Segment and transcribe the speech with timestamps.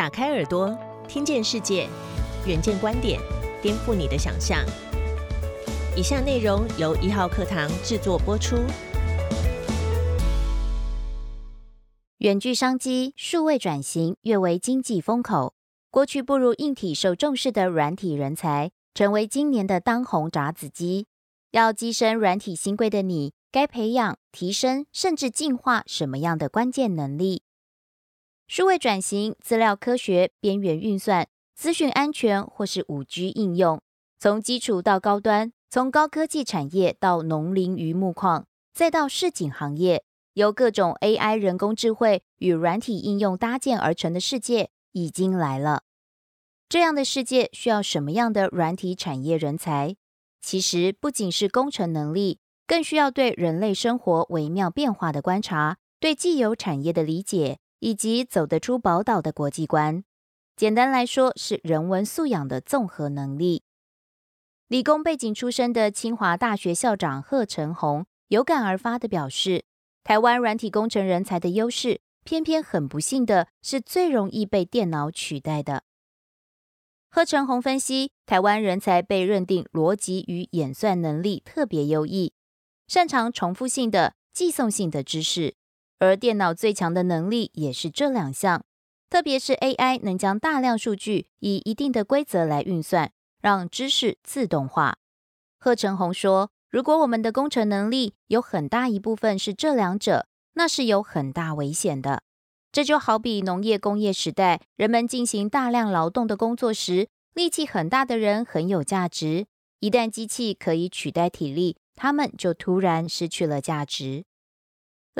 [0.00, 0.74] 打开耳朵，
[1.06, 1.86] 听见世界，
[2.46, 3.20] 远见观点，
[3.60, 4.64] 颠覆你的想象。
[5.94, 8.56] 以下内容由一号课堂制作播出。
[12.16, 15.52] 远距商机，数位转型跃为经济风口。
[15.90, 21.08] 过去不如硬体受重视的软体人才，成为今年的当红炸子鸡。
[21.50, 27.42] 要跻身软体新贵的你，该培养、提升甚至进化什么样的关键能力？
[28.50, 33.80] 数位转型、资料科学、边缘运算、资讯安全，或是五 G 应用，
[34.18, 45.84] 从基础到高端，从高科技产业到农林渔牧矿，再到市井行业，由各种 AI 人工智慧与软体应用搭建而成的世界已经来了。
[46.68, 49.94] 这样的世界需要什么样的软体产业人才？
[50.42, 57.59] 其实不仅是工程能力，更需要对人类生活微妙变化的观察，对既有产业的理解。
[57.80, 60.04] 以及走得出宝岛的国际观，
[60.54, 63.64] 简单来说是人文素养的综合能力。
[64.68, 69.64] 理工背景出身的清华大学校长贺成红有感而发的表示，
[70.04, 75.82] 台湾软体工程人才的优势，偏偏很不幸的是最容易被电脑取代的。
[77.10, 82.32] 贺成红分析，台湾人才被认定逻辑与演算能力特别优异，
[82.86, 85.56] 擅长重复性的、寄送性的知识。
[86.00, 88.64] 而电脑最强的能力也是这两项，
[89.10, 93.12] 特别是 AI 能将大量数据以一定的规则来运算，
[93.42, 94.96] 让知识自动化。
[95.58, 102.22] 贺成红说：“如果我们的工程能力有很大一部分是这两者，那是有很大危险的。
[102.72, 109.44] 这就好比农业工业时代，人们进行大量劳动的工作时，力气很大的人很有价值。
[109.80, 114.24] 一旦机器可以取代体力，他们就突然失去了价值。”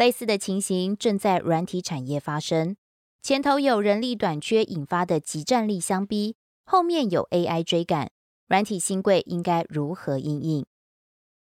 [0.00, 2.74] 类似的情形正在软体产业发生，
[3.20, 8.10] 前头有人力短缺引发的极战力相逼，后面有 AI 追赶，
[8.48, 10.64] 软体新贵应该如何应应？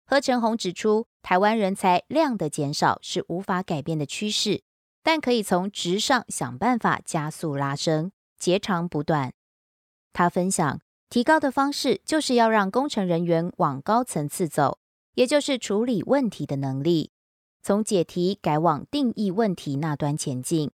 [0.05, 4.61] 何成宏指出，台湾人才量的减少是无法改变的趋势，
[5.03, 9.33] 但可以从值上想办法加速拉升，截长补短。
[10.13, 14.79] 他分享，提高的方式就是要让工程人员往高层次走，
[15.15, 17.11] 也就是处理问题的能力。
[17.67, 20.71] 从解题改往定义问题那端前进。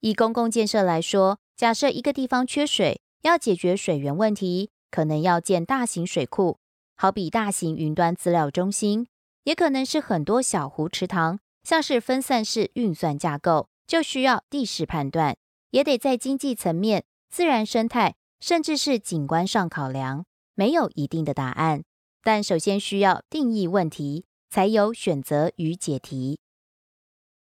[0.00, 6.58] 以公共建设来说，假设一个地方缺水，要解决水源问题，可能要建大型水库，
[6.96, 9.04] 好比大型云端资料中心；
[9.44, 15.36] 也可能是很多小湖池塘，像是分散式运算架构，就需要地势判断，
[15.70, 20.24] 也得在经济层面、自然生态，甚至是景观上考量。
[20.56, 21.84] 没有一定的答案，
[22.24, 24.24] 但首先需要定义问题。
[24.50, 26.38] 才有选择与解题。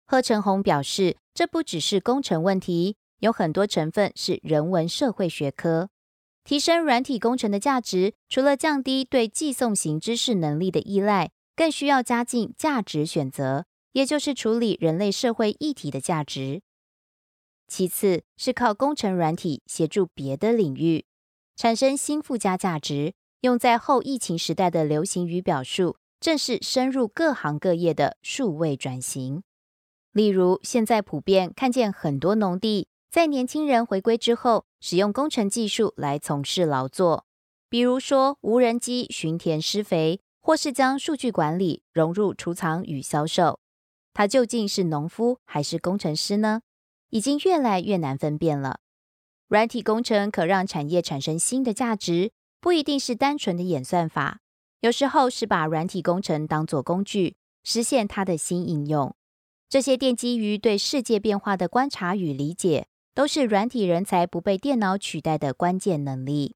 [0.06, 5.90] 贺成红表示，这不只是工程问题，有很多成分是人文社会学科。
[6.44, 16.61] 提升软体工程的价值，除了降低对寄送型知识能力的依赖，更需要加进价值选择，也就是处理人类社会议题的价值。
[17.67, 21.06] 其次是靠工程软体协助别的领域
[21.56, 25.95] 产生新附加价值，用在后疫情时代的流行语表述。
[26.22, 29.42] 正是深入各行各业的数位转型。
[30.12, 37.26] 例如，现在普遍看见很多农地在年轻人回归之后，使用工程技术来从事劳作，
[37.68, 43.59] 比如说无人机巡田施肥，或是将数据管理融入储藏与销售。
[44.14, 46.62] 他究竟是农夫还是工程师呢？
[47.09, 48.80] 已经越来越难分辨了。
[49.48, 54.40] 软体工程可让产业产生新的价值，不一定是单纯的演算法。
[54.81, 59.16] 有时候是把软体工程当作工具，实现它的新应用。
[59.69, 66.56] 这些奠基于对世界变化的观察与理解，都是软体人才不被电脑取代的关键能力。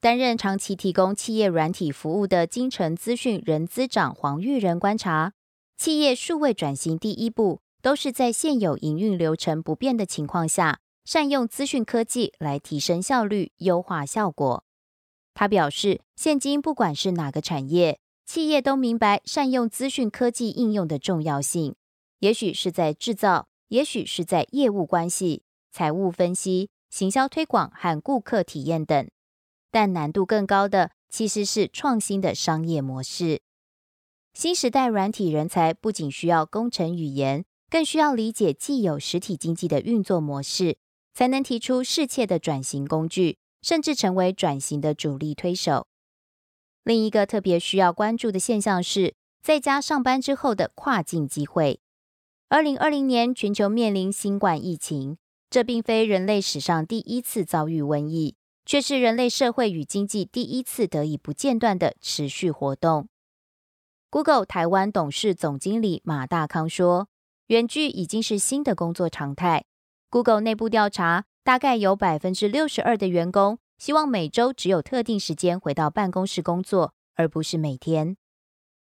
[0.00, 5.32] 担任长期提供企业软体服务的金城资讯人资长黄玉仁观察，
[5.76, 14.64] 企业数位转型第一步，都是在现有营运流程不变的情况下，善用资讯科技来提升效率、优化效果。
[15.38, 21.76] 他表示，现今不管是哪个产业，企业都明白善用资讯科技应用的重要性。
[22.18, 29.08] 也许是在制造，也许是在业务关系、财务分析、行销推广和顾客体验等。
[29.70, 33.40] 但难度更高的，其实是创新的商业模式。
[34.34, 40.78] 新时代软体人才不仅需要工程语言，更需要理解既有实体经济的运作模式，
[41.14, 43.38] 才能提出适切的转型工具。
[43.62, 45.86] 甚至成为转型的主力推手。
[46.84, 51.80] 另一个特别需要关注的现象是，在家上班之后的跨境机会。
[52.48, 55.18] 二零二零年，全球面临新冠疫情，
[55.50, 63.08] 这并非人类史上第一次遭遇瘟疫，却是人类社会与经济第一次得以不间断的持续活动。
[64.08, 67.08] Google 台湾董事总经理马大康说
[67.48, 69.66] ：“远距已经是新的工作常态。
[70.08, 78.16] Google 内部调查，大概有百分之六十二的员工希望每周只有特定时间回到办公室工作，而不是每天。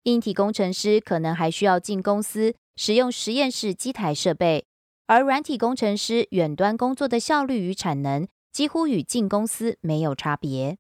[0.04, 4.66] 硬体工程师可能还需要进公司使用实验室机台设备。”
[5.06, 10.78] 而软体工程师远端工作的效率与产能几乎与进公司没有差别，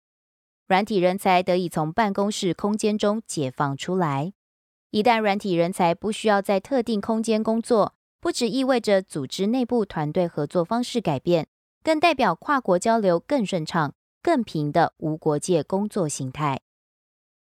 [0.66, 4.32] 软体人才得以从办公室空间中解放出来。
[4.92, 11.48] 一旦软体人才不需要在特定空间工作，不只意味着组织内部团队合作方式改变，
[11.84, 16.62] 更代表跨国交流更顺畅、更平的无国界工作形态。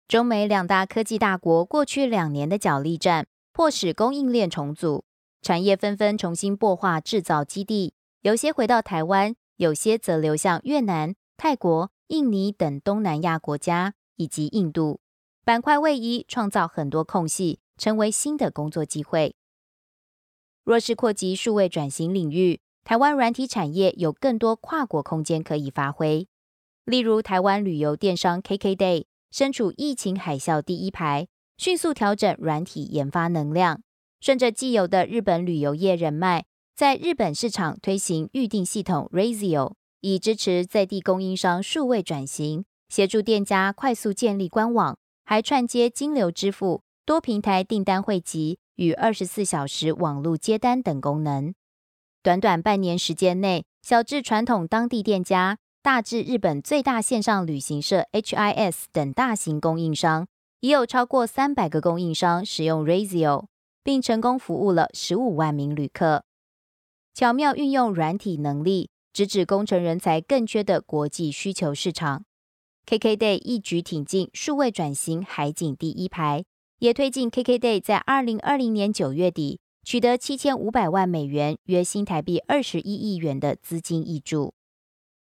[0.08, 5.06] 中美两大科技大国过去两年的角力战，迫使供应链重组。
[5.42, 15.02] 产业纷纷重新擘画制造基地，有些回到台湾，有些则流向越南、泰国、印尼等东南亚国家以及印度。
[15.44, 19.36] 板块位移，创造很多空隙，成为新的工作机会。
[20.64, 26.28] 若是扩及数位转型领域，台湾软体产业有更多跨国空间可以发挥。
[26.86, 33.82] 例如，台湾旅游电商 KKday 身处疫情海啸第一排，迅速调整软体研发能量。
[34.20, 36.46] 顺着既有的日本旅游业人脉，
[36.76, 51.54] 在日本市场推行预订系统 Razio，以支持在地供应商数位转型，协助店家快速建立官网，还串接金流支付、多平台订单汇集与二十四小时网络接单等功能。
[52.24, 60.28] 短短半年时间内，小至传统当地店家，大至日本最大线上旅行社 HIS 等大型供应商，
[60.60, 63.46] 已有超过三百个供应商使用 Razio。
[63.84, 66.24] 并成功服务了十五万名旅客，
[67.16, 72.24] 巧妙运用软体能力，直指工程人才更缺的国际需求市场。
[72.86, 76.46] KKday 一举挺进数位转型海景第一排，
[76.78, 84.54] 也推进 KKday 在二零二零年九月底取得七千五百万美元（约新台币二十一亿元）的资金挹注。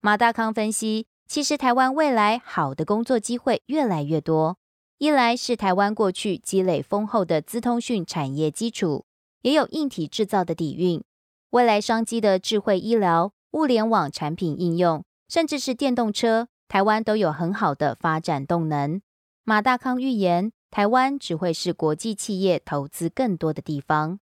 [0.00, 4.58] 马大康分析，其实台湾未来好的工作机会越来越多。
[4.98, 9.06] 一来是台湾过去积累丰厚的资通讯产业基础，
[9.42, 11.02] 也有硬体制造的底蕴，
[11.50, 19.00] 未来商机的智慧医疗、物联网产品应用，甚至是电动车，台湾都有很好的发展动能。
[19.42, 24.20] 马大康预言，台湾只会是国际企业投资更多的地方。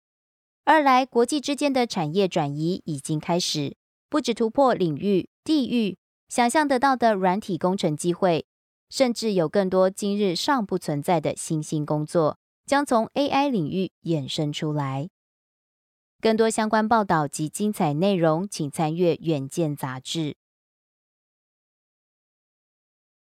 [0.66, 3.78] 二来，国际之间的产业转移已经开始，
[4.10, 8.48] 不止突破领域、地域，想象得到的软体工程机会。
[8.90, 15.10] 甚至有更多今日尚不存在的新兴工作，将从 AI 领域衍生出来。
[16.20, 20.36] 更多相关报道及精彩内容，请参阅《远见》杂志。